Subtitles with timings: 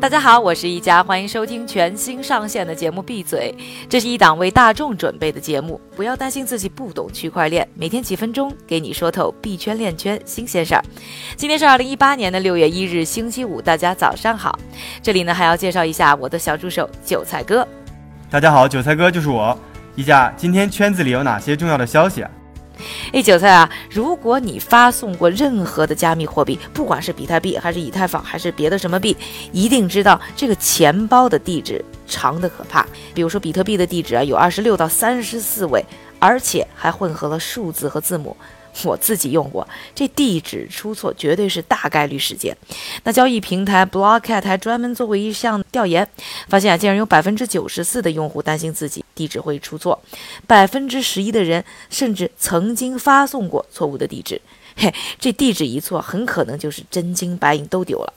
[0.00, 3.54] 大家好，我是一佳，欢迎收听全新上线的节目《闭嘴》。
[3.88, 10.82] 这是一档为大众准备的节目，不要担心自己不懂区块链，每天几分钟给你说透币圈链圈新鲜事儿。
[11.36, 14.58] 今天是二零一八年的六月一日，星期五，大家早上好。
[15.02, 17.66] 这里呢还要介绍一下我的小助手韭菜哥。
[18.30, 19.56] 大家好，韭菜哥就是我。
[19.94, 22.30] 一佳，今天圈子里有哪些重要的消息啊？
[23.12, 29.16] 哎，韭菜啊，如果你发送过任何的加密货币，不管是比特币还是以太坊还是别的什么币，
[29.52, 32.86] 一定知道这个钱包的地址长的可怕。
[33.14, 35.84] 比如说比特币的地址啊，有二十六到三十四位，
[36.18, 38.36] 而且还混合了数字和字母。
[38.84, 42.56] 我自己用过，这地址出错绝对是大概率事件。
[43.04, 46.08] 那交易平台 Blockcat 还专门做过一项调研，
[46.48, 50.00] 发现啊，竟然有百分之九十四的用户担心自己地址会出错，
[50.46, 54.40] 百分之十一的人甚至曾经发送过错误的地址。
[54.76, 58.14] 嘿，这地址一错，很可能就是真金白银都丢了。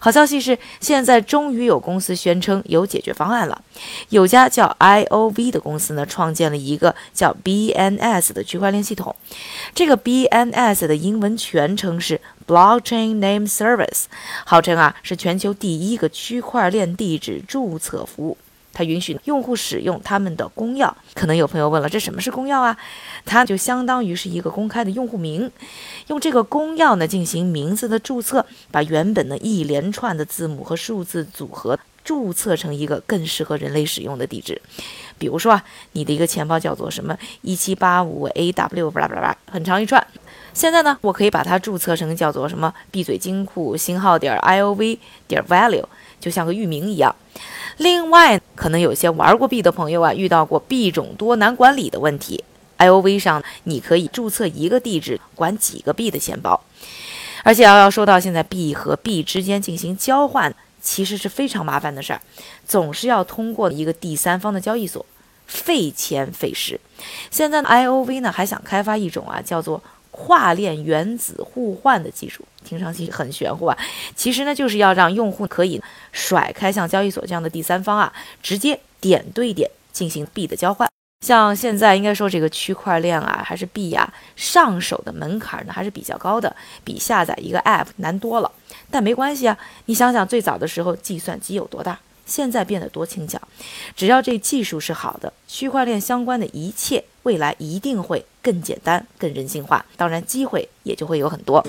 [0.00, 3.60] 好消息是，现在终于有公司宣称有解决方案了。
[4.08, 9.14] 有家叫 IOV 的公司呢，创建了一个叫 BNS 的区块链系统。
[9.74, 14.04] 这个 BNS 的英文全称是 Blockchain Name Service，
[14.46, 18.38] 号称啊是全球第一个区块链地址注册服务。
[18.78, 20.88] 它允许用户使用他们的公钥。
[21.14, 22.76] 可能有朋友问了，这什么是公钥啊？
[23.24, 25.50] 它就相当于是一个公开的用户名，
[26.06, 34.62] 用这个公钥呢进行名字的注册，把原本的一连串的字母和数字组合注册成一个更适合人类使用的地址。
[35.18, 40.06] 比如说啊，你的一个钱包叫做什么一七八五 AW，巴拉巴拉巴，很长一串。
[40.54, 45.84] 现在呢，我可以把它注册成叫做什么闭嘴金库星号点 IOV 点 Value，
[46.18, 47.14] 就像个域名一样。
[47.76, 52.42] 另外，可能有些玩过币的朋友啊，遇到过币种多难管理的问题。
[52.76, 56.60] I O V 上你可以注册一个地址管几个币的钱包，
[57.44, 62.20] 而且要要说到现在币和币之间进行交换，其实是非常麻烦的事儿，
[62.66, 65.04] 总是要通过一个第三方的交易所，
[65.46, 66.80] 费钱费时。
[67.30, 69.82] 现在 I O V 呢还想开发一种啊叫做
[70.18, 72.44] 跨链原子互换的技术。
[72.64, 73.78] 听上去很玄乎啊，
[74.14, 75.80] 其实呢，就是要让用户可以
[76.12, 78.12] 甩开像交易所这样的第三方啊，
[78.42, 80.86] 直接点对点进行币的交换。
[81.24, 86.54] 像现在应该说这个区块链啊，还是币呀，上手的门槛呢还是比较高的，
[86.84, 88.52] 比下载一个 App 难多了。
[88.90, 89.56] 但没关系啊，
[89.86, 93.40] 你想想最早的时候计算机有多大，现在变得多轻巧。
[93.96, 101.60] 只要这技术是好的，区块链相关的一切未来一定会更简单、更人性化，当然机会也就会有很多。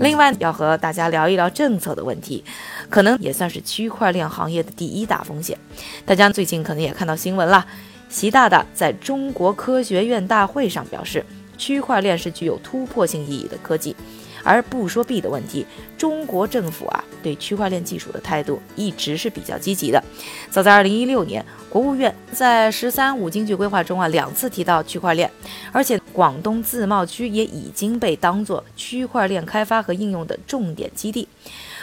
[0.00, 2.42] 另外要和大家聊一聊政策的问题，
[2.88, 5.56] 可能也算是区块链行业的第一大风险。
[6.04, 7.66] 大家最近可能也看到新闻了，
[8.08, 11.24] 习大大在中国科学院大会上表示，
[11.58, 13.94] 区块链是具有突破性意义的科技。
[14.42, 15.66] 而不说币的问题，
[15.98, 20.02] 中国政府啊对区块链技术的态度一直是比较积极的。
[20.50, 25.30] 早在二零一六年，国务院在“十三五”经济规划中啊两次提到区块链，
[25.72, 31.28] 而且广东自贸区也已经被当作区块链开发和应用的重点基地。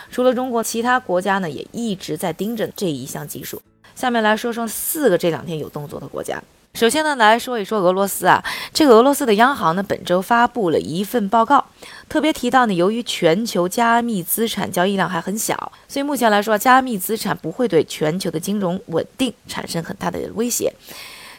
[0.09, 3.61] 除了中国，其他国家呢也一直在盯着这一项技术。
[3.97, 6.39] 下面来说说四个这两天有动作的国家。
[6.75, 11.65] 首先呢，来说一说俄罗斯啊，这个俄罗斯的央行呢，本周发布了一份报告，
[12.07, 20.71] 特别提到呢，由于全球加密资产交易量还很小，所以目前来说，加密资产不会对全球的金融稳定产生很大的威胁。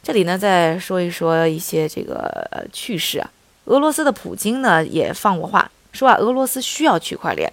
[0.03, 3.31] 这里呢，再说一说一些这个趣事啊，
[3.67, 7.53] 俄罗斯的普京呢也放过话，说啊，俄罗斯需要区块链。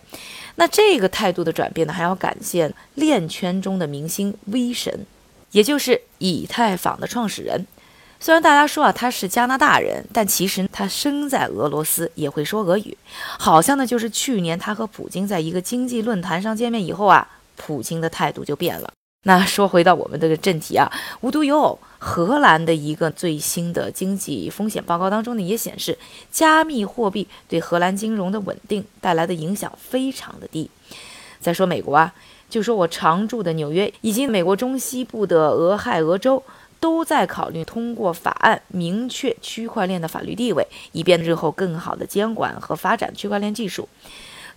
[0.56, 5.06] 那这个态度的转变呢，还要感谢链圈中的明星 V 神，
[5.51, 7.66] 也就是以太坊的创始人。
[8.19, 12.97] 虽然大家说啊他是加拿大人，但其实他生在俄罗斯，也会说俄语。
[13.38, 18.91] 好像呢，就是去年他和普京在一个经济论坛上见面以后啊，普京的态度就变了。
[19.28, 20.91] 那说回到我们的正题啊，
[21.22, 25.97] 无独有偶，荷兰的一个最新的经济风险报告当中呢，也显示
[26.31, 30.70] 加密货币对荷兰金融的稳定带来的影响非常的低。
[31.40, 32.14] 再说美国啊，
[32.49, 36.41] 就说我常住的纽约以及美国中西部的俄亥俄州。
[36.78, 43.90] 都在考虑通过法案明确区块链的法律地位，以便日后更好的监管和发展区块链技术。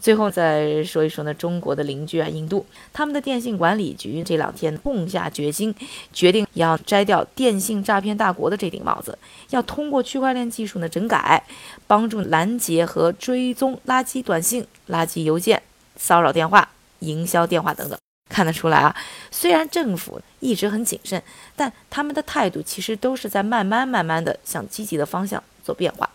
[0.00, 5.74] 最后再说一说呢，中国的邻居啊，印度，他们的电信管理局这两天痛下决心，
[6.12, 9.18] 决定要摘掉电信诈骗大国的这顶帽子，
[9.50, 11.44] 要通过区块链技术呢整改，
[11.86, 15.62] 帮助拦截和追踪垃圾短信、垃圾邮件、
[15.96, 16.68] 骚扰电话、
[17.00, 17.98] 营销电话等等。
[18.38, 18.94] 看得出来啊，
[19.32, 21.20] 虽然政府一直很谨慎，
[21.56, 26.08] 但他们的态度其实都是在慢慢慢慢的向积极的方向做变化。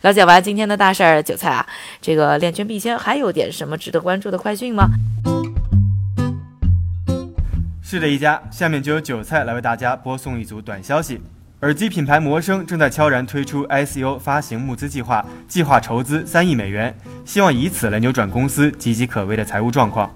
[0.00, 1.66] 了解完今天的大事儿，韭菜啊，
[2.00, 4.86] 这个链圈币圈还有点什么值得关注的快讯吗？
[7.82, 11.20] 是的，一家，下面就由韭菜来为大家播送一组短消息。
[11.60, 16.96] 耳机品牌魔声正在悄然推出 ICO 发行募资计划，计划筹资三亿美元，
[17.26, 20.10] 希望以此来扭转公司岌岌可危的财务状况。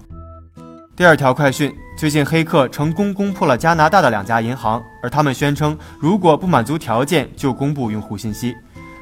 [0.96, 8.55] 第二条快讯：最近黑客成功攻破了加拿大的两家银行，而他们宣称如果不满足条件就公布用户信息。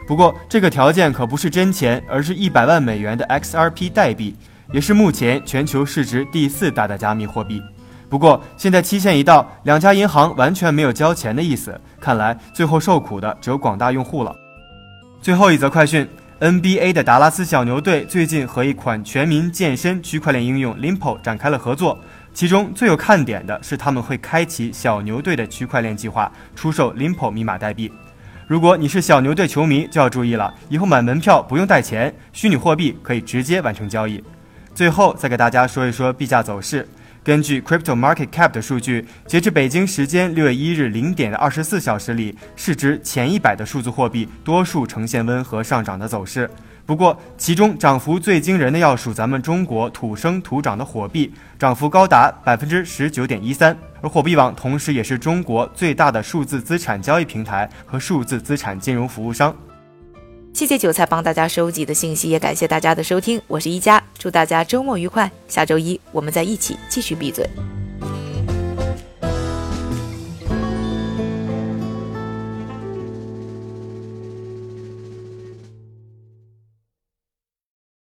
[0.09, 4.35] 不过这个条件可不是真钱，而是一百万美元的 XRP 代币，
[4.73, 7.63] 也是目前全球市值第四大的加密货币。
[8.09, 14.35] 不过现在期限一到，两家银行完全没有交钱的意思，看来最后受苦的只有广大用户了。
[15.21, 16.09] 最后一则快讯
[16.43, 21.97] ：NBA 的达拉斯小牛队最近和一款全民健身区块链应用 Limpo 展开了合作，
[22.35, 27.93] 其中最有看点的是他们会开启小牛队的区块链计划，出售 Limpo 密码代币。
[28.49, 34.21] 如果你是小牛队球迷，就要注意了，以后买门票不用带钱，虚拟货币可以直接完成交易。
[34.75, 36.89] 最后再给大家说一说币价走势。
[37.25, 46.51] 根据 Crypto Market Cap 的数据，截至北京时间六月一日零点的二十四小时里，市值前一百的数字货币多数呈现温和上涨的走势。
[46.85, 53.77] 不过，其中涨幅最惊人的要数咱们中国土生土长的火币，涨幅高达百分之十九点一三。
[54.01, 59.55] 而火币网同时也是中国最大的数字资产交易平台和数字资产金融服务商。
[60.53, 67.49] 谢谢韭菜帮大家收集的信息，也感谢大家的收听，我是一加，祝大家周末愉快，下周一我们再一起继续闭嘴。